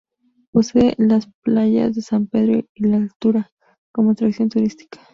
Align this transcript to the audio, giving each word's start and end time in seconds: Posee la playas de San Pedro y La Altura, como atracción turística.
Posee 0.51 0.95
la 0.97 1.19
playas 1.43 1.93
de 1.93 2.01
San 2.01 2.25
Pedro 2.25 2.63
y 2.73 2.85
La 2.87 2.97
Altura, 2.97 3.51
como 3.93 4.09
atracción 4.09 4.49
turística. 4.49 4.99